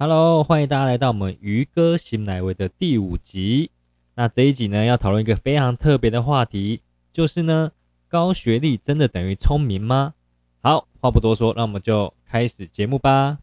[0.00, 3.72] Hello，欢迎大家来到我们鱼哥新来位的第五集。
[4.14, 6.82] 那这一集呢，要讨论一个非常特别的话题，
[7.12, 7.72] 就是呢，
[8.06, 10.14] 高学历真的等于聪明吗？
[10.60, 13.38] 好，话不多说，那我们就开始节目吧。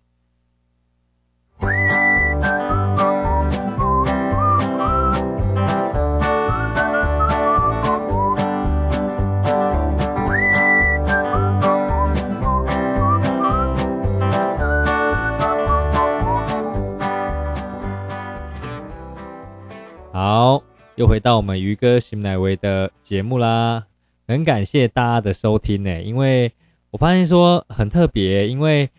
[20.96, 23.86] 又回到我们鱼哥新乃威的节目啦，
[24.30, 26.54] 很感谢大家的收听呢，因为
[26.90, 28.90] 我发现说很特别，因为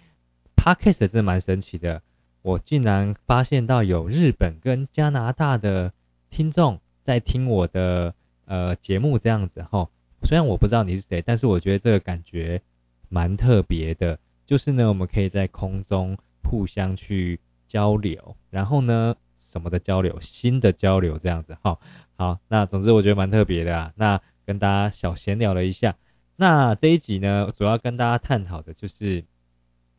[0.54, 2.02] podcast 真的蛮神奇的，
[2.42, 5.90] 我竟然发现到有日本跟加拿大的
[6.28, 8.12] 听众在听我的
[8.44, 9.88] 呃节目这样子哈，
[10.22, 12.60] 虽然我不知道你是谁，但是我觉得这个感觉
[13.08, 19.16] 蛮特别的，就是呢，我们可以在空中互相去交流，然后呢。
[19.46, 21.78] 什么的交流，新的交流这样子哈，
[22.16, 23.92] 好，那总之我觉得蛮特别的啊。
[23.96, 25.96] 那跟大家小闲聊了一下，
[26.36, 29.24] 那这一集呢，主要跟大家探讨的就是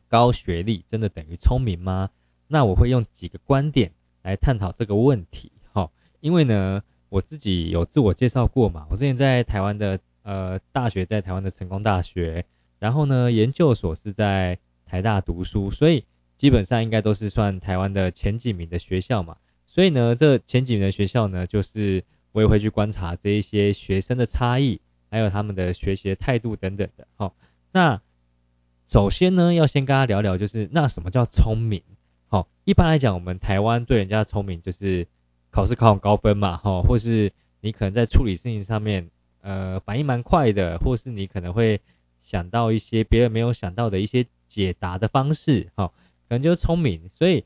[0.08, 2.10] 高学历真的等于聪明吗？
[2.46, 5.90] 那我会用几个观点来探讨这个问题哈。
[6.20, 12.44] 因为呢，我自己有自我介绍过嘛，我之前在台湾的呃大学，在台湾的成功大学，
[12.78, 16.04] 然后呢研究所是在台大读书，所以
[16.38, 19.36] 基本上应该都是算台湾的前几名的学校嘛。
[19.66, 27.06] 所以呢，这前几名的学校呢，就是我也会去观察这一些学生的差异，还有他们的学习的态度等等的。
[27.16, 27.34] 好，
[27.72, 28.00] 那
[28.88, 31.82] 首先呢，要先跟大家聊聊，就是那什么叫聪明？
[32.28, 35.06] 好，一般来讲，我们台湾对人家聪明，就是
[35.50, 39.10] 考试考很高分嘛，哈，或是你可能在处理事情上面，
[39.42, 41.80] 呃，反应蛮快的，或是你可能会
[42.22, 45.92] 想到一些别人没有想到的一些解答的方式，哈，
[46.28, 47.10] 可能就是聪明。
[47.14, 47.44] 所以。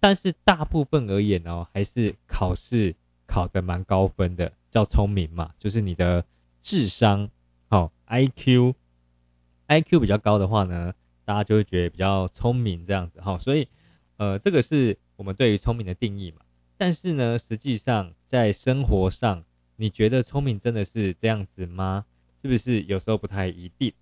[0.00, 2.94] 但是大部分而言哦，还是考试
[3.26, 6.24] 考得蛮高分的，叫聪明嘛，就是你的
[6.60, 7.30] 智商，
[7.68, 10.92] 好，I Q，I Q 比较高的话呢，
[11.24, 13.68] 大家就会觉得比较聪明这样子哈，所以
[14.16, 16.40] 呃，这个是我们对于聪明的定义嘛。
[16.76, 19.44] 但是呢，实际上在生活上，
[19.76, 22.04] 你觉得聪明真的是这样子吗？
[22.42, 23.94] 是不是有时候不太一定？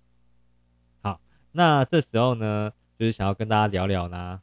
[1.01, 1.21] 好，
[1.51, 4.41] 那这时候呢，就是想要跟大家聊聊呢。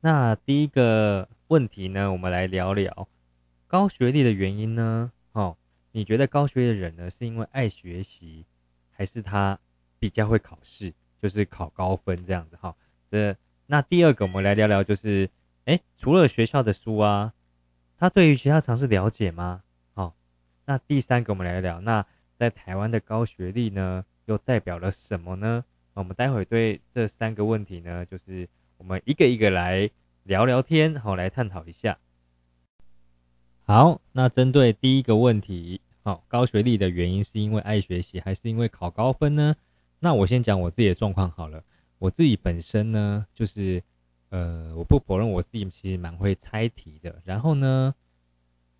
[0.00, 3.08] 那第一个问题呢，我们来聊聊
[3.66, 5.10] 高学历的原因呢？
[5.32, 5.56] 哦，
[5.90, 8.46] 你觉得高学历的人呢，是因为爱学习，
[8.92, 9.58] 还是他
[9.98, 12.56] 比较会考试，就是考高分这样子？
[12.56, 12.76] 哈，
[13.10, 15.28] 这那第二个，我们来聊聊，就是
[15.64, 17.34] 哎，除了学校的书啊，
[17.98, 19.64] 他对于其他尝试了解吗？
[19.94, 20.14] 好，
[20.64, 22.06] 那第三个，我们来聊，那
[22.36, 25.64] 在台湾的高学历呢，又代表了什么呢？
[25.94, 28.48] 那我们待会对这三个问题呢，就是。
[28.80, 29.90] 我们一个一个来
[30.22, 31.98] 聊聊天，好，来探讨一下。
[33.66, 39.54] 好，那针对第一个问题，好，高学历的原因是因为爱学习，还是因为考高分呢？
[39.98, 41.62] 那我先讲我自己的状况好了。
[41.98, 43.82] 我自己本身呢，就是
[44.30, 47.20] 呃，我不否认我自己其实蛮会猜题的。
[47.26, 47.94] 然后呢，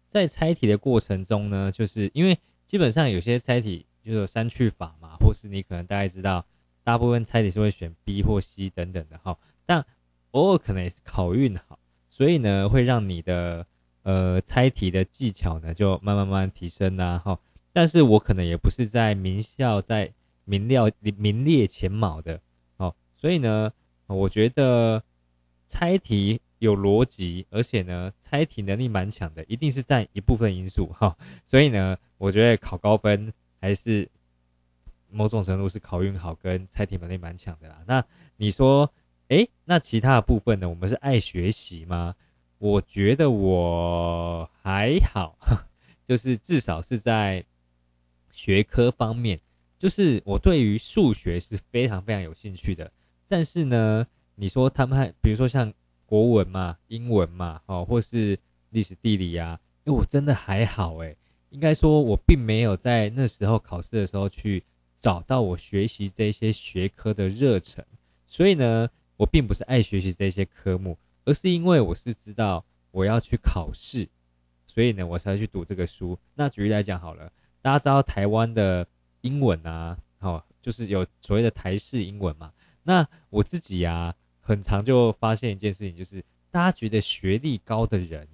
[0.08, 6.46] 在猜题的过程中呢，就是因为基本上有些猜题就是删去法嘛，或是你可能大概知道，
[6.84, 9.38] 大部分猜题是会选 B 或 C 等等的哈。
[9.66, 9.84] 但
[10.32, 13.66] 偶尔可能也是考运好，所以呢，会让你的
[14.02, 17.38] 呃猜题的技巧呢就慢慢慢提升呐哈。
[17.72, 20.12] 但是我可能也不是在名校在
[20.44, 22.40] 名料名列前茅的
[22.76, 23.72] 哦，所以呢，
[24.06, 25.04] 我觉得
[25.68, 31.16] 猜题有逻辑，而且呢，猜题能力蛮强的，一定是占一部分因素哈。
[31.46, 34.08] 所以呢，我觉得考高分还是
[35.10, 37.82] 某种程度是考运好跟猜题能力蛮强的啦。
[37.86, 38.04] 那
[38.36, 38.90] 你说？
[39.28, 40.68] 哎，那其他的部分呢？
[40.68, 42.16] 我们是爱学习吗？
[42.58, 45.38] 我觉得我还好，
[46.04, 47.44] 就是至少是在
[48.32, 49.38] 学科方面，
[49.78, 52.90] 就是我对于数学是非常非常有兴趣的。
[53.28, 54.04] 但是呢，
[54.34, 55.72] 你说他们还，比如说像
[56.06, 58.36] 国文嘛、英文嘛，哦，或是
[58.70, 61.14] 历史地理呀，哎，我真的还好哎。
[61.50, 64.64] 应该说，我并没有在那时候考试的时候去
[65.00, 67.84] 找到我学习这些学科的热忱，
[68.26, 68.90] 所以呢。
[69.20, 74.08] 我并不是爱学习这些科目，而是因为我是知道我要去考试，
[74.66, 76.18] 所以呢，我才去读这个书。
[76.36, 77.30] 那举例来讲好了，
[77.60, 78.86] 大家知道台湾的
[79.20, 82.54] 英文啊，好，就是有所谓的台式英文嘛。
[82.82, 88.26] 那我自己呀，很常就发现一件事情，就是大家觉得学历高的人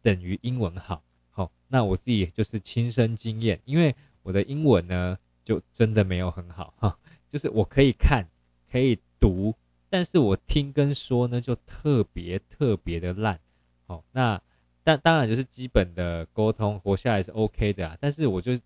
[0.00, 6.98] 等于英文好，好，那我自己就是亲身经验，因为我的英文呢，就真的没有很好哈，
[7.30, 8.26] 就是我可以看，
[8.70, 9.54] 可以读。
[9.88, 13.38] 但是我听跟说呢，就特别特别的烂。
[13.86, 14.40] 好，那
[14.82, 17.98] 但当然就是基本的沟通活下来是 OK 的啊。
[18.00, 18.58] 但是我就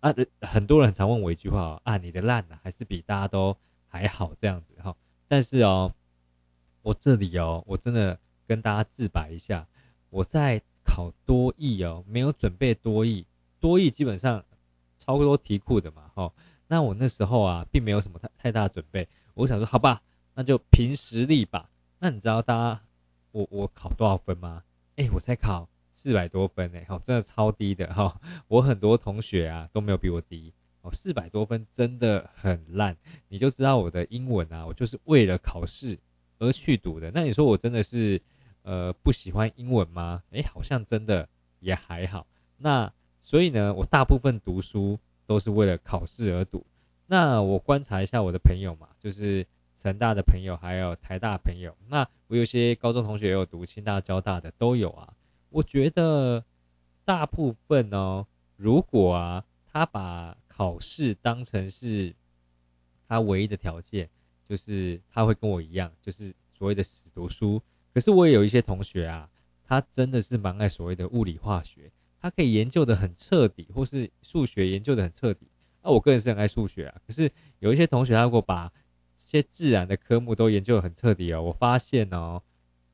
[0.00, 3.56] 啊，很多人常问我一句话啊，你的烂呢，还是比大家都
[3.88, 4.94] 还好这样子哈。
[5.26, 5.92] 但是哦，
[6.82, 9.66] 我这里哦，我真的跟大家自白一下，
[10.10, 13.26] 我在考多艺哦，没有准备多艺，
[13.58, 14.44] 多艺基本上
[15.04, 16.32] 超多题库的嘛，哈。
[16.68, 20.00] 那我那时候啊，并没有什么太太大准备，我想说，好吧，
[20.34, 21.68] 那就凭实力吧。
[21.98, 22.80] 那你知道大家
[23.32, 24.62] 我我考多少分吗？
[24.96, 28.20] 哎，我才考四百多分哎，好，真的超低的哈。
[28.48, 30.52] 我很多同学啊都没有比我低。
[30.82, 32.96] 哦，四百多分真的很烂，
[33.28, 35.98] 你就知道我的英文啊，我就是为了考试
[36.38, 37.12] 而去读的。
[37.14, 38.20] 那你说我真的是
[38.62, 40.22] 呃不喜欢英文吗？
[40.30, 41.28] 诶，好像真的
[41.60, 42.26] 也还好。
[42.56, 42.92] 那
[43.22, 46.66] 所以呢，我大部分读书都是为了考试而读。
[47.06, 49.46] 那我观察一下我的朋友嘛，就是
[49.82, 51.74] 成大的朋友，还有台大朋友。
[51.88, 55.14] 那我有些高中同学也有读清大、交大的都有啊。
[55.50, 56.44] 我觉得
[57.04, 58.26] 大部分哦，
[58.56, 62.14] 如果啊他把考试当成是
[63.08, 64.08] 他唯一的条件，
[64.48, 67.62] 就是他会跟我一样，就是所谓的死读书。
[67.92, 69.28] 可是我也有一些同学啊，
[69.66, 71.90] 他真的是蛮爱所谓的物理化学，
[72.22, 75.48] 他可以研究的很彻底，或是数学研究的很彻底。
[75.82, 78.72] 那我个人是很爱数学啊，可是有一些同学他如果把
[79.18, 82.40] 这些自然的科目都研究的很彻底哦，我发现哦，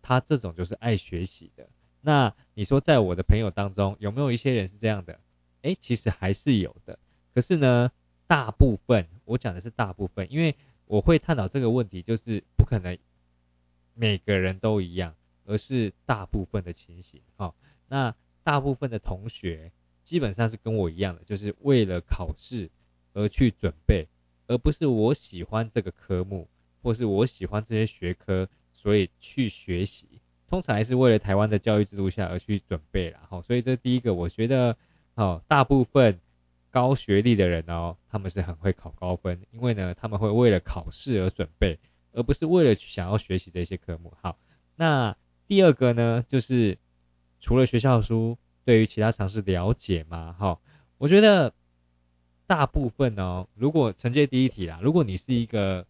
[0.01, 1.69] 他这种就是爱学习的。
[2.01, 5.21] 那你说在我的朋友当中有没有一些人是这样的？
[5.63, 6.99] 诶，其实还是有的。
[7.35, 7.91] 可是呢，
[8.27, 10.55] 大部分我讲的是大部分，因为
[10.87, 12.97] 我会探讨这个问题，就是不可能
[13.93, 15.15] 每个人都一样，
[15.45, 17.21] 而是大部分的情形。
[17.37, 17.55] 好，
[17.89, 18.15] 那
[18.49, 19.71] 大部分的同学
[20.05, 22.71] 基本上是跟我一样的，就是为了考试
[23.13, 24.09] 而去准备，
[24.47, 26.49] 而不是我喜欢这个科目，
[26.83, 30.07] 或是我喜欢这些学科，所以去学习。
[30.49, 33.21] 通常还是为了台湾的教育制度下而去准备啦。
[33.29, 34.75] 好，所以这第一个，我觉得，
[35.15, 36.19] 好，大部分。
[36.71, 41.79] 高学历的人哦，他们是很会考高分，因为呢，他们会为了考试而准备，
[42.13, 44.13] 而不是为了想要学习这些科目。
[44.21, 44.39] 好，
[44.77, 45.17] 那
[45.47, 46.77] 第二个呢，就是
[47.41, 50.35] 除了学校书，对于其他尝试了解吗？
[50.39, 50.61] 哈，
[50.99, 51.53] 我觉得
[52.47, 55.87] 大部分哦，如果承接第一题啦，如果你是一个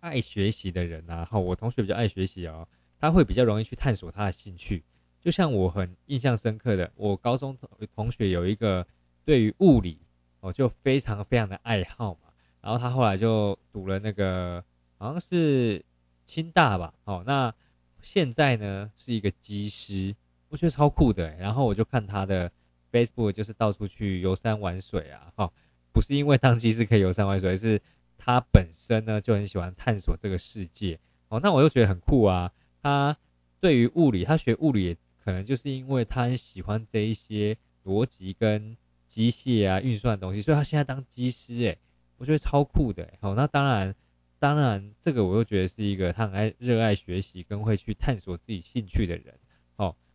[0.00, 2.66] 爱学习的人啊，哈，我同学比较爱学习哦，
[2.98, 4.84] 他会比较容易去探索他的兴趣。
[5.20, 8.86] 就像我很印象深刻的，我高中同同学有一个。
[9.24, 10.00] 对于物理，
[10.40, 12.32] 哦，就非常非常的爱好嘛。
[12.60, 14.64] 然后他后来就读了那个，
[14.98, 15.84] 好像是
[16.26, 16.92] 清大吧。
[17.04, 17.54] 哦，那
[18.00, 20.16] 现在呢是一个机师，
[20.52, 21.34] 我觉得超酷的。
[21.38, 22.52] 然后我就看他的
[22.92, 25.32] Facebook，就是到处去游山玩水啊。
[25.34, 25.52] 哈，
[25.90, 27.82] 不是因为当机师可以游山玩水，是
[28.16, 31.00] 他本身呢就很喜欢探索这个世界。
[31.28, 32.52] 哦，那我就觉得很酷啊。
[32.80, 33.16] 他
[33.58, 38.76] 对于物理，他学物理可能就是因为他很喜欢这一些逻辑跟。
[39.12, 41.76] 机械啊，运算的东西，所以他现在当机师，诶，
[42.16, 43.94] 我觉得超酷的，好，那当然，
[44.38, 49.34] 当然，这个我又觉得是一个他很爱热爱学习跟会去探索自己兴趣的人，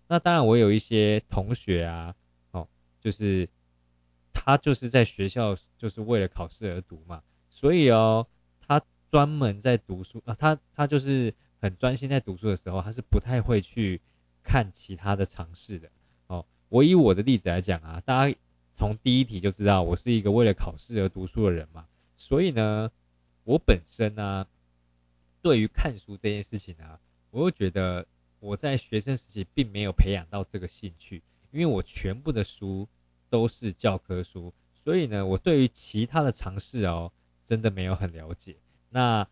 [0.08, 2.16] 那当然我有一些同学啊，
[2.52, 2.68] 哦，
[3.00, 3.50] 就是
[4.34, 8.28] 他就是在学校就是为了考试而读嘛，所以哦，
[8.68, 8.82] 他
[9.12, 14.02] 专门在读书啊，他他就是很专心在读书的时候，他是不太会去
[14.44, 15.90] 看其他的尝试的，
[16.28, 18.36] 哦，我以我的例子来讲啊，大家。
[18.80, 22.92] 从第一题就知道我是一个为了考试而读书的人嘛，所以呢，
[23.44, 24.46] 我本身呢，
[25.42, 27.00] 对于看书这件事情呢，
[27.32, 28.06] 我又觉得
[28.40, 32.88] 我在学生时期并没有培养到这个兴趣，因为我全部的书
[33.30, 34.54] 都是教科书，
[34.84, 37.12] 所以呢，我对于其他的尝试哦，
[37.46, 38.56] 真的没有很了解。
[38.90, 39.28] 那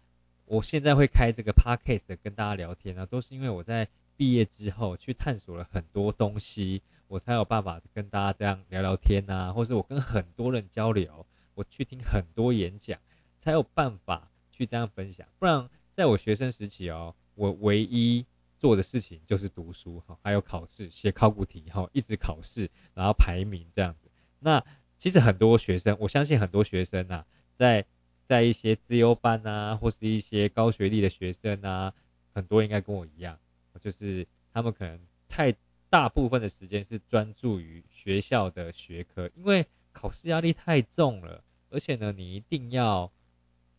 [0.46, 6.82] 我现在会开这个 podcast 跟大家聊天呢，都是因为我在毕业之后去探索了很多东西。
[7.08, 13.00] 我才有办法跟大家这样聊聊天呐，或是我跟很多人交流，我去听很多演讲，
[13.44, 15.28] 才有办法去这样分享。
[15.38, 18.26] 不然，在我学生时期哦，我唯一
[18.66, 24.10] 做的事情就是读书哈，还有考试，写考古题哈，一直考试，然后排名这样子。
[24.40, 24.66] 那
[24.98, 27.86] 其实很多学生，我相信很多学生呐，在
[28.26, 31.94] 在一些自优班啊，或是一些高学历的学生啊，
[32.34, 33.38] 很多应该跟我一样，
[33.80, 35.56] 就是他们可能太。
[35.88, 43.10] 大部分的时间是专注于学校的学科，因为考试压力太重了，而且呢，你一定要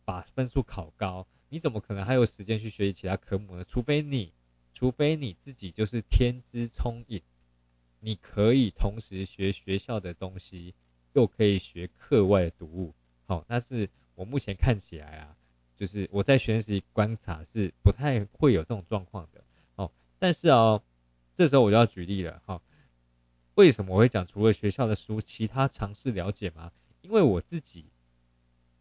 [0.03, 3.63] 把分数考高，你怎么可能还有时间去学习其他科目呢？
[3.65, 4.33] 除非你，
[4.79, 7.19] 除非你自己就是天资聪颖，
[7.99, 10.75] 你可以同时学学校的东西，
[11.13, 12.93] 又可以学课外读物。
[13.25, 15.35] 好，但是我目前看起来啊，
[15.75, 19.43] 就是我在学习观察是不太会有这种状况的
[19.77, 19.91] 哦。
[20.19, 20.83] 但是哦，
[21.35, 22.61] 这时候我就要举例了哈。
[23.55, 26.71] 为什么我会讲除了学校的书，其他尝试了解吗？
[27.01, 27.85] 因为我自己，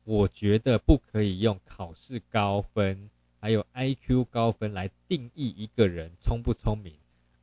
[0.04, 3.08] 我觉得不可以用考试高分
[3.46, 6.96] 还有 IQ 高分来定义一个人聪不聪明，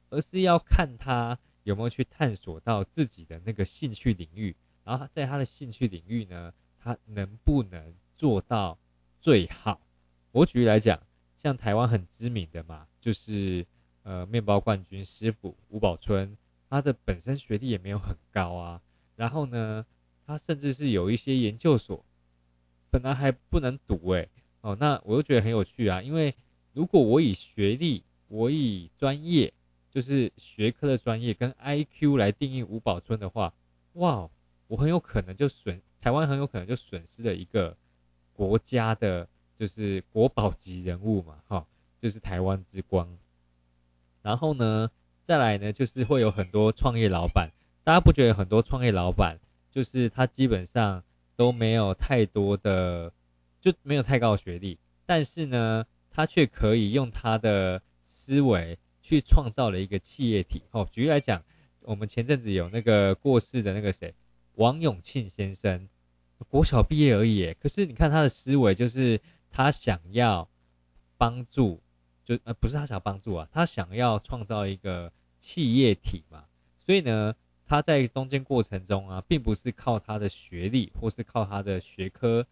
[0.09, 8.77] 而是要看他有没有去探索到自己的那个兴趣领域，然后在他的兴趣领域呢，他能不能做到
[9.21, 9.79] 最好？
[10.33, 10.99] 我举例来讲，
[11.41, 13.65] 像台湾很知名的嘛，就是
[14.01, 16.37] 呃面包冠军师傅吴宝春。
[16.69, 18.81] 他的本身学历也没有很高啊，
[19.15, 19.85] 然后呢，
[20.27, 22.03] 他甚至是有一些研究所，
[22.91, 24.27] 本来还不能读诶。
[24.63, 26.33] 哦，那我又觉得很有趣啊，因为
[26.71, 29.51] 如果我以学历，我以专业，
[29.91, 33.53] 就是学科的专业跟 I Q 来定义吴宝春的话，
[33.93, 34.29] 哇，
[34.67, 37.75] 我很有可能就损台湾很有可能就损失了一个
[38.33, 39.27] 国家的，
[39.59, 41.67] 就是国宝级人物嘛，哈，
[42.01, 43.07] 就是台湾之光，
[44.21, 44.89] 然后呢？
[45.25, 47.51] 再来呢，就是会有很多创业老板，
[47.85, 49.39] 大家不觉得很多创业老板
[49.71, 51.01] 就是他基本上
[51.37, 53.13] 都没有太多的，
[53.63, 60.63] 就没有太高学历，但是呢，他却可以用他的思维去创造了一个企业体。
[60.71, 61.41] 哦，举例来讲，
[61.79, 64.13] 我们前阵子有那个过世的那个谁，
[64.55, 65.87] 王永庆先生，
[66.49, 70.49] 国小毕业而已，可是你看他的思维，就是他想要
[71.17, 71.81] 帮助。
[72.25, 76.45] 就呃不是他想帮助啊，他想要创造一个企业体嘛，
[76.85, 82.45] 所以呢，他在中间过程中啊，并不是靠他的学历或是靠他的学科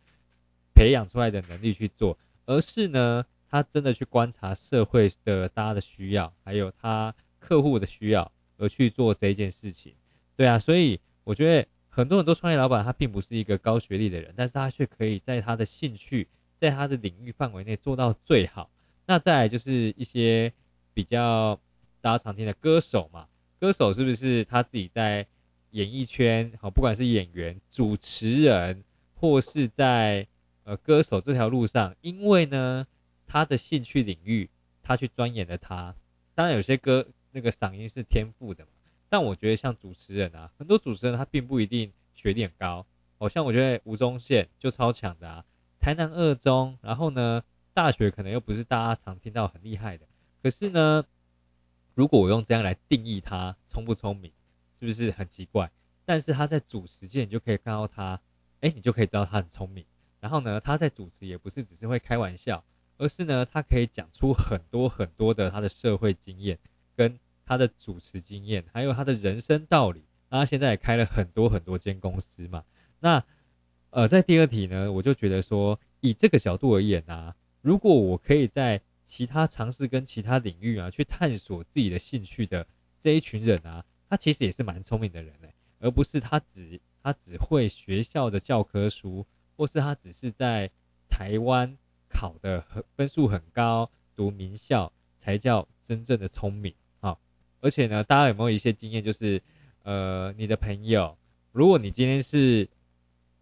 [0.74, 9.94] 培养出来的能力去做，而是呢，他真的去观察社会的大家的需要，还有他客户的需要而去做这件事情。
[10.36, 16.28] 对啊，所以我觉得很多很多创业老板他并不是一个高学历的人，但是他却可以在他的兴趣，
[16.60, 18.70] 在他的领域范围内做到最好。
[19.06, 20.54] 那再来就是一些
[20.94, 21.60] 比较
[22.00, 23.28] 大家常听的歌手嘛，
[23.60, 25.28] 歌手是不是他自己在
[25.72, 28.84] 演艺圈好，不管是演员、主持人，
[29.16, 30.28] 或是在
[30.78, 32.88] 歌手这条路上，因为呢
[33.28, 34.50] 他的兴趣领域，
[34.84, 35.96] 他去钻研了他。
[36.36, 38.72] 当然有些歌那个嗓音是天赋的嘛，
[39.10, 42.86] 但我觉得像主持人啊，很多主持人他并不一定学历很高，
[43.18, 45.46] 好像我觉得吴宗宪就超强的啊，
[45.80, 47.44] 台南二中，然后呢。
[47.74, 50.06] 大学可能又不是大家常听到很厉害的，
[50.44, 51.06] 可是呢，
[51.96, 54.30] 如果我用这样来定义他聪不聪明，
[54.78, 55.72] 是不是很奇怪？
[56.04, 58.20] 但是他在主持界，你就可以看到他，
[58.60, 59.86] 哎，你就可以知道他很聪明。
[60.22, 62.64] 然后呢，他在主持也不是只是会开玩笑，
[62.98, 66.58] 而是呢，他可以讲出很多很多的他的社会经验，
[66.96, 70.06] 跟他的主持经验，还有他的人生道理。
[70.30, 72.64] 那他现在也开了很多很多间公司嘛。
[73.00, 73.24] 那
[73.90, 77.36] 呃，在第二题呢，我就觉得说，以这个角度而言啊。
[77.62, 82.66] 如果我可以在其他尝试跟其他领域啊去探索自己的兴趣的
[83.00, 89.28] 这一群人啊，他其实也是蛮聪明的人嘞，而不是他只他只会学校的教科书，
[89.62, 90.72] 或是他只是在
[91.08, 91.78] 台湾
[92.10, 97.16] 考的很分数很高，读名校才叫真正的聪明啊！
[97.60, 99.40] 而且呢，大家有没有一些经验，就是
[99.84, 101.16] 呃，你的朋友，
[101.52, 102.68] 如果你今天是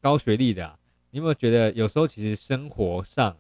[0.02, 0.78] 高学历的，
[1.10, 3.38] 你有没有觉得有时候其实生活上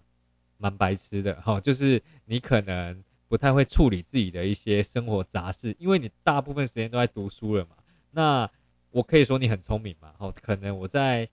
[0.57, 7.71] 蛮白痴的哈，就是你可能不太会处理自己的一些生活杂事，因为你大部分时间都在读书了嘛。
[8.09, 8.49] 那
[8.91, 11.27] 我可以说你很聪明嘛，哦，可能我在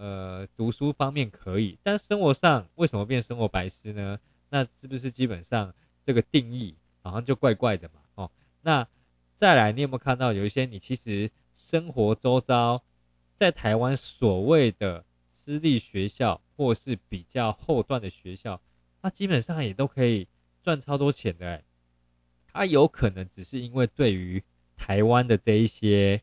[0.00, 4.18] 呃读书方面可以，但生活上为什么变生活白痴呢？
[4.48, 5.74] 那是不是基本上
[6.06, 8.00] 这个定义好像就怪怪的嘛？
[8.14, 8.30] 哦，
[8.62, 8.88] 那
[9.36, 12.82] 再来，你有没有看到有一些你其实生活周遭
[13.36, 15.04] 在台湾所谓的
[15.34, 18.58] 私立学校或是比较后段的学校？
[19.02, 20.26] 他基本上也都可以
[20.62, 21.62] 赚超多钱的，哎，
[22.52, 24.42] 他有可能只是因为对于
[24.76, 26.22] 台湾的这一些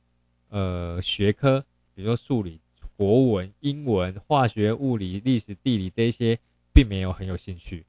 [0.49, 1.63] 呃学科，
[1.95, 2.59] 比如说数理、
[2.97, 6.39] 国文、英文、化学、物理、历史、地理这一些，
[6.73, 7.85] 并没有很有兴趣。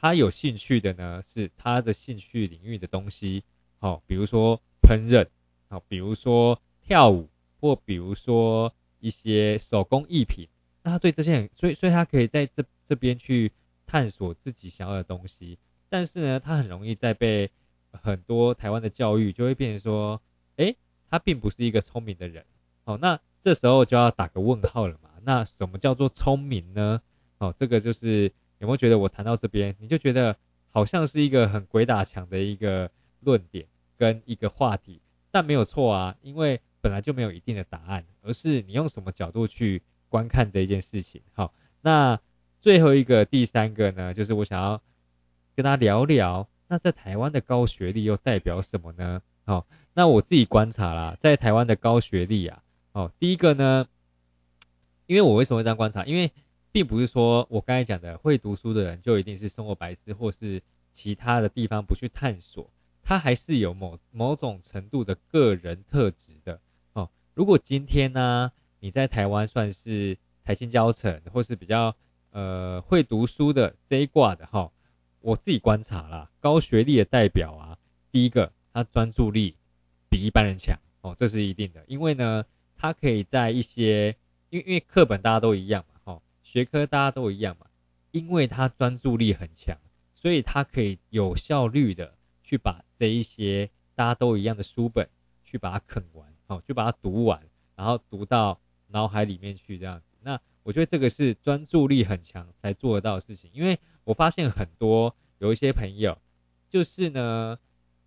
[0.00, 3.42] 他有兴趣的呢，是他的兴趣领域的东西，
[3.78, 5.26] 好，比如说烹饪，
[5.68, 7.28] 好，比如说跳舞，
[7.60, 10.48] 或比如说一些手工艺品。
[10.82, 13.52] 那他对这些，所以所以他可以在这这边去。
[13.84, 15.58] 探索自己想要的东西，
[15.90, 17.50] 但是呢，他很容易在被
[17.90, 20.22] 很多台湾的教育就会变成说，
[20.56, 20.76] 诶，
[21.10, 22.46] 他并不是一个聪明的人。
[22.84, 25.10] 好，那这时候就要打个问号了嘛？
[25.22, 27.00] 那什么叫做聪明呢？
[27.38, 30.36] 哦，这个就是有没有觉得我谈到这边，你就觉得
[30.70, 33.66] 好像是一个很鬼打墙的一个论点
[33.98, 41.22] 跟一个话题，但没有错啊，因为本来就没有一定的答案，而是你用什么角度去观看这一件事情。
[41.32, 42.20] 好，那。
[42.62, 44.80] 最后一个第三个呢，就是我想要
[45.56, 49.20] 跟他聊聊，那在台湾的高学历又代表什么呢？
[49.46, 53.88] 哦，那我自己观察啦，在台湾的高学历啊，哦，第一个呢，
[55.06, 56.04] 因为我为什么会这样观察？
[56.04, 56.30] 因为
[56.72, 62.70] 并不是说我刚才讲的会读书的人就一定是生活白痴，或是其他的地方不去探索，
[63.02, 66.60] 他还是有某某种程度的个人特质的
[66.92, 67.10] 哦。
[67.34, 71.96] 如果今天呢，你在台湾算是台青教城，或是比较
[72.30, 74.70] 呃会读书的这一挂的哈，
[75.20, 77.78] 我自己观察啦，高学历的代表啊，
[78.10, 79.56] 第一个他专注力
[80.08, 82.44] 比一般人强哦，这是一定的，因为呢，
[82.82, 84.16] 他可以在一些
[84.50, 86.22] 因为因为课本大家都一样嘛，哈。
[86.42, 87.66] 学科大家都一样嘛，
[88.10, 89.78] 因为他专注力很强，
[90.16, 95.08] 所以他可以有效率的去把这一些大家都一样的书本
[95.44, 97.40] 去把它啃完，哦，去把它读完，
[97.76, 98.58] 然后读到
[98.88, 100.06] 脑海里面去这样子。
[100.20, 106.18] 那我觉得这个是专注力很强才做得到的事情，因为我发现很多有一些朋友，
[106.68, 107.60] 就是呢，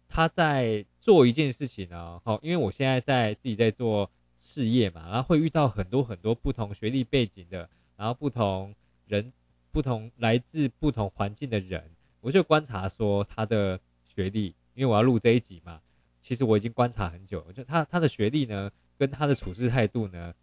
[0.10, 4.12] 他在做一件事情呢，好，因为我现在在自己在做
[4.46, 7.68] 事业嘛，然后会遇到很多很多不同学历背景的。
[7.98, 8.76] 然后不同
[9.08, 9.32] 人、
[9.72, 11.82] 不同来自不同环境的人，
[12.20, 15.80] 我就观察说他的学历，因为我要录这一集嘛。
[16.22, 20.34] 其实我已经观察很久，就他他的学历呢，跟他的处事态度呢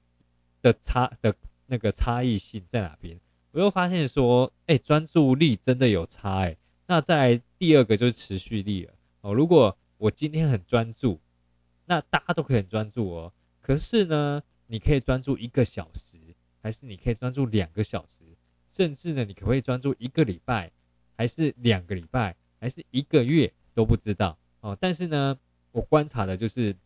[0.62, 1.35] 的差的
[1.66, 3.21] 那个差异性在哪边？
[3.50, 6.56] 我又发现说，哎，专注力真的有差哎。
[6.87, 9.35] 那在第二个就是持续力了哦。
[9.35, 11.21] 如果我今天很专注，
[11.85, 13.32] 那大家都可以很专注哦。
[13.62, 16.19] 可是呢，你可以专注一个小时。
[16.64, 18.25] 还是你可以专注两个小时，
[18.71, 20.71] 甚至呢，你可不可以专注一个礼拜，
[21.16, 24.78] 还是两个礼拜，还是一个月都不知道哦。
[24.81, 25.37] 但是呢，
[25.73, 26.76] 我观察的就是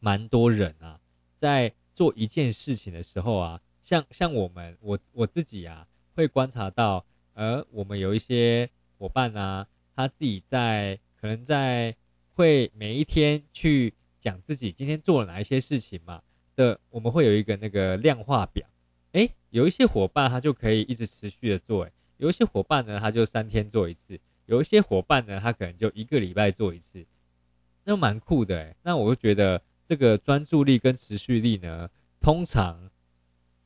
[0.00, 0.98] 蛮多人啊，
[1.38, 5.86] 在做一件事情的时候啊，像像我们我我自己啊，
[6.16, 11.94] 会观察到，而我们有一些伙伴啊，他自己在可能在
[12.34, 13.94] 会每一天去
[14.26, 16.20] 讲自己今天做了哪一些事情嘛
[16.56, 18.66] 的，我们会有一个那个量化表。
[19.12, 27.06] 哎，有一些伙伴他就可以一直持续的做，哎，有一些伙伴呢他就三天做一次，有一些伙伴呢他可能就一个礼拜做一次，
[27.84, 28.74] 那蛮酷的哎。
[28.82, 31.88] 那我就觉得这个专注力跟持续力呢，
[32.20, 32.90] 通常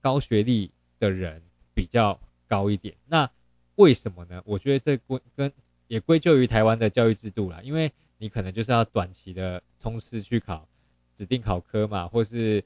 [0.02, 1.40] 高学历的人
[1.74, 2.94] 比较高一点。
[3.06, 3.30] 那
[3.76, 4.42] 为什么呢？
[4.44, 5.50] 我觉得这归跟
[5.88, 10.68] 也归咎于台湾的教育制度啦，因为你可能就是要短期的冲刺去考
[11.16, 12.62] 指定考科嘛，或是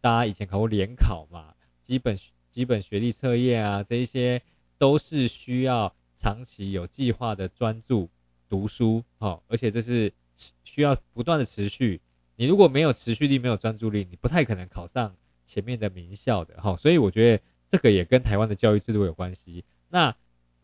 [0.00, 1.54] 大家以前考过联考嘛。
[1.82, 2.18] 基本
[2.50, 4.40] 基本学历测验啊，这一些
[4.78, 8.08] 都是需要长期有计划的专注
[8.48, 10.12] 读书，哦，而且这是
[10.64, 12.00] 需要不断的持续。
[12.36, 16.74] 你如果没有持续力，没有专注力，你不太可能考上前面的名校的，哈。
[16.78, 19.62] 所以我觉得这个也跟台湾的教育制度有关系。
[19.90, 20.16] 那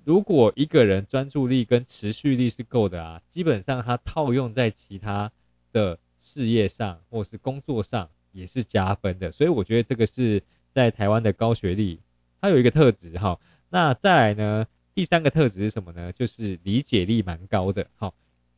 [0.05, 5.33] 如果一个人专注力跟持续力是够的啊，基本上他套用在其他
[5.73, 9.33] 的事业上或是工作上也是加分的。
[9.33, 10.43] 所以我觉得这个是。
[10.75, 12.01] 在台湾的高学历，
[12.41, 13.39] 它有一个特质哈。
[13.69, 16.11] 那再来呢，第三个特质是什么呢？
[16.15, 18.15] 就是理解力蛮高的哈。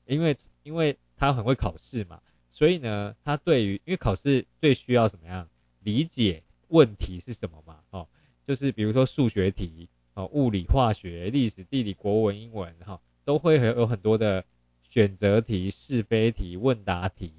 [0.07, 5.49] 因为因为他很会考试嘛，所以呢，他对于因为考试最需要什么样
[5.81, 7.81] 理解问题是什么嘛？
[7.91, 8.07] 哦，
[8.47, 14.45] 就是比如说数学题哦，物理、化学、历史、地理、国文、英文哈，都会有很多的
[14.89, 17.33] 选择题、是非题、问答题，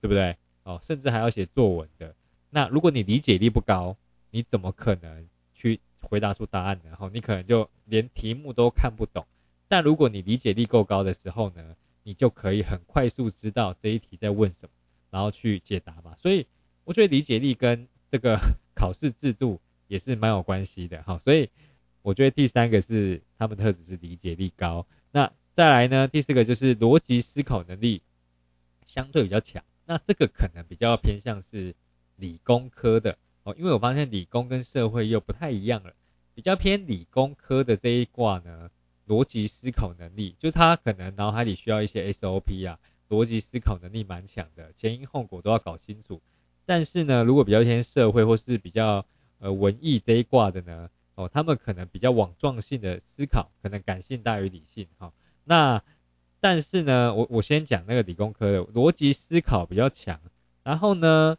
[0.00, 0.36] 对不对？
[0.62, 2.14] 哦，甚至还要写作文的。
[2.50, 3.96] 那如果你理解力不高，
[4.30, 6.82] 你怎么可能去回答出答案呢？
[6.88, 9.26] 然后你可能就连题目都看不懂。
[9.68, 14.70] 但如果你理解力够高的时候呢，你就可以很快速知道这一题在问什么，
[15.10, 16.14] 然后去解答嘛。
[16.16, 16.46] 所以
[16.84, 18.38] 我觉得理解力跟这个
[18.74, 21.02] 考试制度也是蛮有关系的。
[21.02, 21.50] 哈，所以
[22.02, 24.86] 我觉得第三个是他们特质是理解力高。
[25.12, 28.02] 那再来呢，第四个就是逻辑思考能力
[28.86, 29.62] 相对比较强。
[29.86, 31.74] 那这个可能比较偏向是
[32.16, 33.18] 理工科的。
[33.42, 35.94] 哦，因为我发现理工跟社会又不太一样了，
[36.34, 38.70] 比较偏理工科的这一卦呢，
[39.08, 46.20] 逻辑思考能力，就他可能脑海里需要一些 SOP 啊，逻辑思考能力蛮强的，前因后果都要搞清楚。
[46.66, 49.04] 但是呢，如果比较偏社会或是比较
[49.38, 50.90] 呃文艺这一卦的呢，
[51.24, 55.12] 哦，他们可能比较网状性的思考，可能感性大于理性哈。
[55.44, 55.82] 那
[56.40, 60.20] 但是呢，我我先讲那个理工科的逻辑思考比较强，
[60.62, 61.36] 然后呢。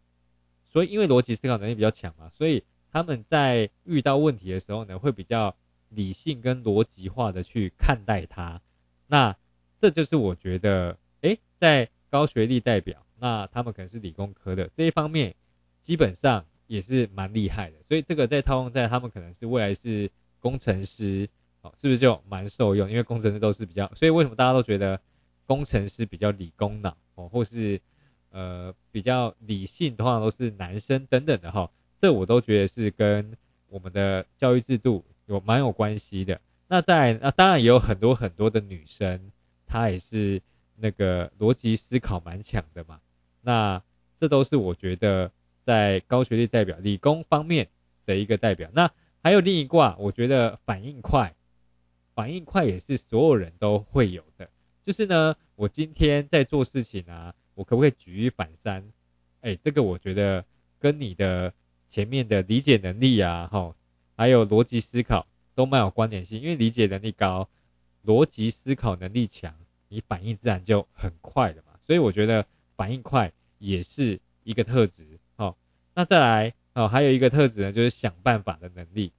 [0.74, 2.64] 所以，因为逻辑思考能力比较强嘛，所以
[2.94, 5.54] 他们在遇到问题的时候呢，会比较
[5.90, 8.62] 理性跟逻辑化的去看待它。
[9.06, 9.36] 那
[9.82, 15.36] 这就是我觉得，诶，在高学历代表，那他们可能是理工科的这一方面，
[15.84, 17.76] 基本上也是蛮厉害的。
[17.86, 21.28] 所以这个在套用在他们可能是未来是工程师，
[21.62, 22.90] 哦，是不是就蛮受用？
[22.90, 25.02] 因为工程师都是比较，所以为什么大家都觉得
[25.46, 27.82] 工程师比较理工脑哦，或是
[28.30, 31.70] 呃比较理性，通常都是男生等等的哈。
[32.00, 33.36] 这我都觉得是跟
[33.68, 36.40] 我们的教育制度有蛮有关系的。
[36.70, 39.30] 那在那当然也有很多很多的女生，
[39.68, 40.42] 她也是
[40.78, 43.02] 那个逻辑思考蛮强的嘛。
[43.42, 43.84] 那
[44.22, 45.32] 这都是我觉得
[45.72, 47.70] 在高学历代表理工方面
[48.06, 48.70] 的一个代表。
[48.74, 48.92] 那
[49.24, 51.34] 还有另一卦，我觉得反应快，
[52.14, 54.50] 反应快也是所有人都会有的。
[54.86, 58.84] 就是呢，我今天在做事情啊，我可不可以举一反三？
[59.40, 60.44] 哎，这个我觉得
[60.78, 61.54] 跟你的
[61.88, 63.74] 前面的理解能力啊，哈，
[64.18, 66.42] 还有逻辑思考都蛮有关联性。
[66.42, 67.48] 因为理解能力高，
[68.06, 69.56] 逻辑思考能力强，
[69.88, 71.80] 你反应自然就很快了嘛。
[71.88, 72.46] 所以我觉得。
[72.78, 75.06] 反应快也是一个特质，
[75.94, 79.12] 那再来哦，还有一个特质呢，就是想办法的能力。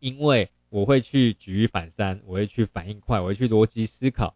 [0.00, 4.34] 因为我会去举一反三，我会去反应快，我会去逻辑思考。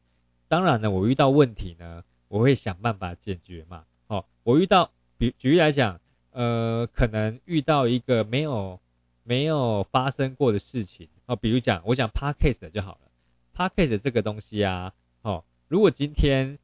[0.48, 3.84] 当然呢，我遇到问题呢，我会想办法解决嘛。
[4.06, 6.00] 好，我遇到，比举例来讲，
[6.32, 8.80] 呃，可能遇到一个没有
[9.24, 13.10] 没有发生过的事情，哦，比如讲，我讲 p a r k c a s e 就好了
[13.54, 16.58] p a r k c a s e 这个东西啊，哦，如果今天。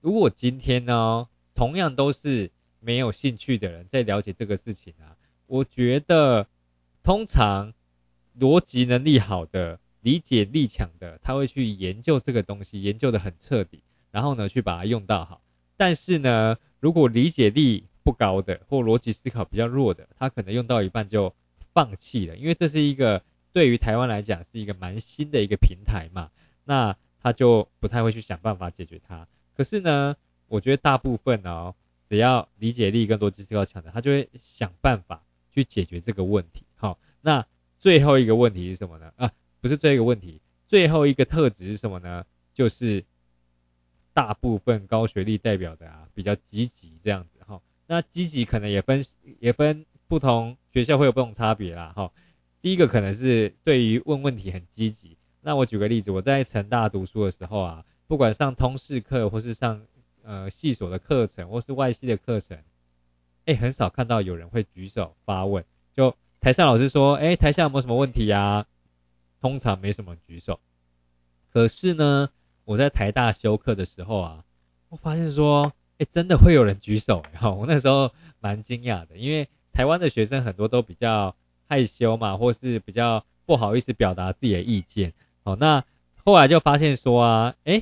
[0.00, 1.26] 如果今天呢，
[1.56, 6.46] 同样都是没有兴趣的人在了解这个事情啊，我觉得
[7.02, 7.72] 通常
[8.38, 15.40] 逻辑能力好的、理解力强的，他会去研究这个东西，研究的很彻底，然后呢去把它用到好。
[15.76, 21.34] 但是呢，如果理解力不高的或逻辑思考比较弱的，他可能用到一半就
[21.72, 26.30] 放弃了，因为这是一个对于台湾来讲是一个蛮新的一个平台嘛，
[26.64, 29.26] 那他就不太会去想办法解决它。
[29.56, 31.74] 可是呢，我觉得大部分哦，
[32.08, 36.64] 只要理解力跟逻辑思考强的，他就会想办法去解决这个问题。
[36.74, 37.46] 好，那
[37.78, 39.12] 最后一个问题是什么呢？
[39.16, 42.24] 啊，不是最后一个问题，最后一个特质是什么呢？
[42.54, 43.04] 就是
[44.12, 47.44] 大部分高学历代表的啊，比较积极这样子。
[47.44, 49.04] 哈，那积极可能也分
[49.40, 51.92] 也分不同学校会有不同差别啦。
[51.94, 52.12] 哈，
[52.62, 55.16] 第一个可能是对于问问题很积极。
[55.40, 57.84] 那我举个例子，我在成大读书的时候啊。
[58.08, 59.82] 不管上通识课，或是上
[60.28, 62.58] 呃系所的课程，或是外系的课程，
[63.46, 65.64] 哎，很少看到有人会举手发问。
[65.96, 68.66] 就台上老师说，哎，台下有没有什么问题呀？
[69.40, 70.60] 通常没什么举手。
[71.50, 72.28] 可是呢，
[72.66, 74.44] 我在台大修课的时候啊，
[74.90, 77.22] 我发现说，哎，真的会有人举手。
[77.32, 81.34] 哈， 我那时候蛮惊讶的，因为台湾的学生很多都比较
[81.66, 85.14] 害羞嘛，或是比较不好意思表达自己的意见。
[85.42, 85.82] 好，那
[86.22, 87.80] 后来就发现说啊，哎。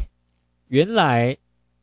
[0.69, 1.37] 原来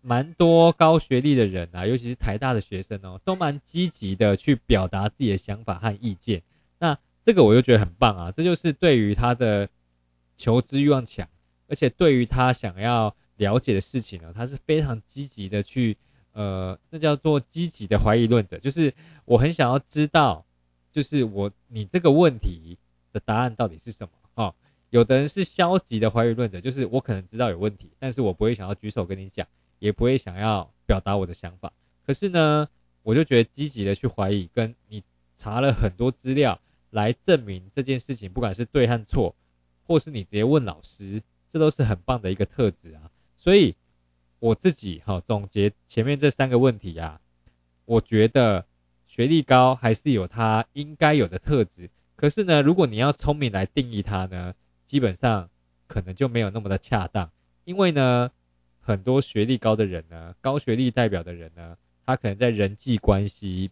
[0.06, 6.44] 蛮多高学历的人啊，尤其是台大的学生哦，都蛮积极的去表达自己的想法和意见。
[6.78, 9.70] 那这个我就觉得很棒啊，这就是对于他的
[10.38, 11.30] 求知欲望强，
[11.70, 15.98] 而且对于他想要了解的事情呢，他是非常积极的去，
[16.34, 20.46] 呃，那叫做积极的怀疑论者，就是我很想要知道，
[20.92, 22.78] 就是我你这个问题
[23.14, 24.54] 的答案到底是什么哈。
[24.90, 29.48] 有的人是消极的怀疑论者，就是我可能知道有问题，但是我不会想要举手跟你讲，
[29.84, 31.74] 也不会想要表达我的想法。
[32.06, 32.70] 可是呢，
[33.02, 35.04] 我就觉得积极的去怀疑，跟你
[35.38, 39.36] 查了很多资料来证明这件事情，不管是对和错，
[39.86, 43.12] 或是你直接问老师，这都是很棒的一个特质啊。
[43.36, 43.76] 所以
[44.40, 47.20] 我自己哈总结前面这三个问题啊，
[47.84, 48.66] 我觉得
[49.06, 51.90] 学历高还是有他应该有的特质。
[52.16, 54.54] 可是呢，如果你要聪明来定义它呢？
[54.86, 55.50] 基本上
[55.88, 57.32] 可能就没有那么的恰当，
[57.64, 58.32] 因为呢，
[58.86, 63.72] 很多学历高的人呢，高学历代表的人呢，他可能在人际关系、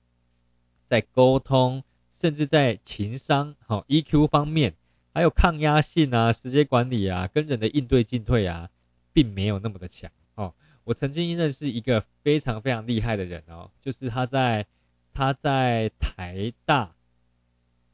[0.87, 1.83] 在沟通，
[2.19, 4.73] 甚至在情商、好 EQ 方面，
[5.13, 8.69] 还有抗压性啊、时间管理啊、跟人的应对进退啊，
[9.11, 10.53] 并没有那么的强哦。
[10.85, 14.65] 我曾经认识一个非常非常厉害的人哦，就是他在
[15.13, 16.95] 他在台大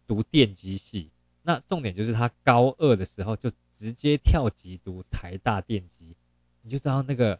[0.05, 1.09] 读电机系。
[1.41, 6.15] 那重点就是他高二的时候就直接跳级读台大电机，
[6.67, 7.39] 你就知道那个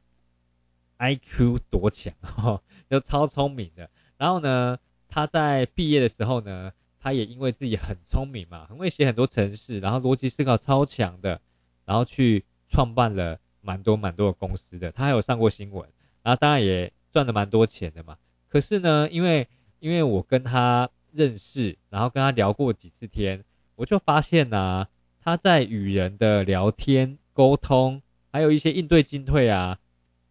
[0.96, 3.90] I Q 多强哈， 就超聪明的。
[4.18, 11.42] 然后呢，他在毕业的时候呢，他也因为自己很聪明嘛，很会写很多程式，然后逻辑思考超强的，
[11.84, 14.94] 然后去创办了蛮多蛮多的公司的。
[14.94, 15.90] 他还有上过新闻，
[16.24, 18.18] 然后当然也赚了蛮多钱的嘛。
[18.48, 23.44] 可是呢，因为因为我跟他认识，然后跟他聊过几次天。
[23.76, 24.88] 我就发现呢，
[25.20, 28.02] 他在与人的聊天沟通，
[28.38, 29.80] 还有一些应对进退啊，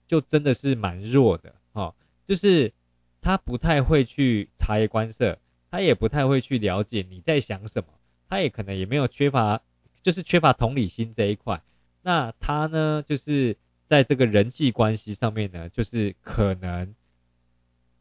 [0.06, 1.92] 就真的是蛮弱的哦。
[2.24, 2.72] 就是
[3.20, 5.40] 他不太会去察言观色，
[5.72, 7.88] 他也不太会去了解你在想什么，
[8.28, 9.60] 他也可能也没有缺乏，
[10.04, 11.60] 就是缺乏同理心这一块。
[12.02, 13.56] 那他呢，就是
[13.88, 16.94] 在这个人际关系上面呢，就是可能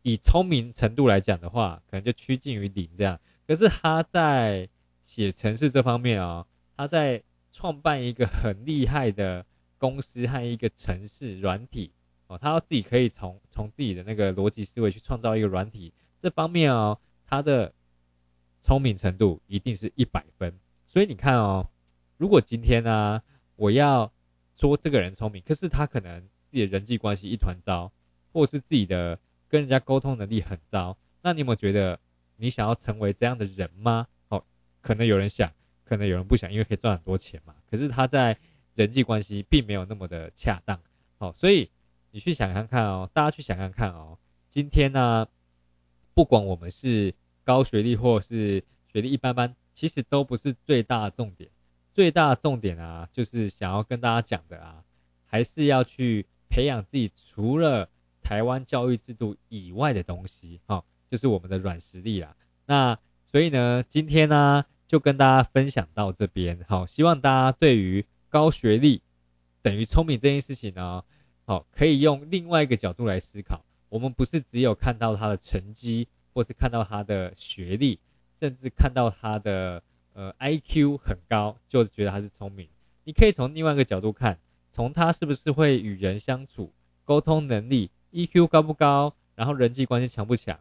[0.04, 3.20] 以聪明程度来讲的话，可能就趋近于零这样。
[3.48, 4.70] 可是他在
[5.04, 6.46] 写程式这方面啊，
[6.78, 11.92] 他在创办一个很厉害的公司和一个城市软体
[12.28, 17.74] 哦，他要自己可以从从自己的那个逻辑思维去创造一个软体这方面哦，他的
[18.62, 20.60] 聪明程度一定是一百分。
[20.86, 21.70] 所以你看哦，
[22.18, 23.22] 如果今天呢，
[23.56, 24.12] 我要
[24.56, 27.92] 说这个人聪明，可是他可能自己的人际关系一团糟，
[28.32, 32.00] 或是自己的跟人家沟通能力很糟，那你有没有觉得？
[32.38, 34.08] 你想要成为这样的人吗？
[34.28, 34.44] 哦，
[34.82, 35.54] 可能有人想，
[35.86, 37.56] 可能有人不想，因为可以赚很多钱嘛。
[37.72, 38.38] 可是他在
[38.76, 40.80] 人际关系并没有那么的恰当，
[41.18, 41.72] 哦，所以
[42.12, 44.20] 你去想看看哦，大家去想看看哦。
[44.50, 45.28] 今天呢，
[46.14, 51.50] 不管我们是高学历或是学历一般般，其实都不是最大的重点。
[51.94, 54.84] 最大的重点啊，就是想要跟大家讲的啊，
[55.26, 57.90] 还是要去培养自己除了
[58.22, 60.84] 台湾教育制度以外的东西，哈。
[61.08, 62.36] 就是我们的软实力啦。
[62.66, 66.66] 那所以呢，今天呢就跟大家分享到这边。
[66.68, 69.02] 好，希望大家对于高学历
[69.62, 71.06] 等于聪明这件事情呢，
[71.46, 73.64] 好，可以用另外一个角度来思考。
[73.88, 77.98] 我们不是只有看到他的成绩，或是看到他的学历，
[78.42, 82.68] 甚至看到他的呃 I Q 很高，就觉得他是聪明。
[83.06, 84.38] 你可以从另外一个角度看，
[84.74, 86.74] 从他是不是会与人相处、
[87.06, 90.60] 沟通能力、E Q 高不高，然后人际关系强不强。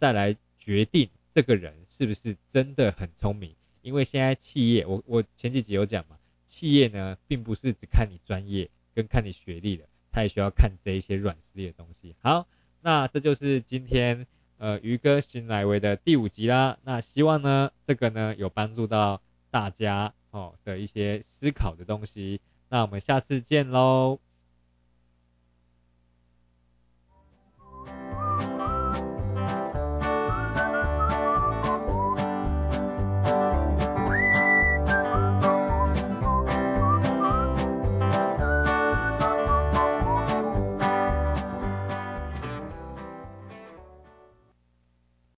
[0.00, 6.16] 再来决定这个人是不是真的很聪明，因为现在企业，我我前几集有讲嘛，
[6.52, 12.14] 企业呢并不是只看你专业跟看你学历的，他也需要看这一些软实力的东西。
[12.20, 12.46] 好，
[12.82, 14.26] 那这就是今天
[14.58, 16.78] 呃鱼哥新来维的第五集啦。
[16.84, 22.38] 那希望呢这个呢有帮助到大家哦的一些思考的东西。
[22.68, 24.20] 那我们下次见喽。